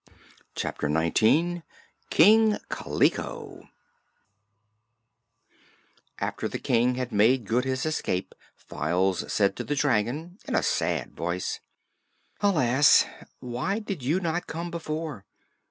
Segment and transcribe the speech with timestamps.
[0.55, 1.61] Chapter Nineteen
[2.09, 3.69] King Kaliko
[6.17, 10.63] After the King had made good his escape Files said to the dragon, in a
[10.63, 11.59] sad voice:
[12.39, 13.05] "Alas!
[13.41, 15.23] why did you not come before?